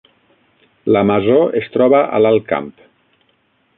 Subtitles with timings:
[0.95, 2.73] La Masó es troba a l’Alt Camp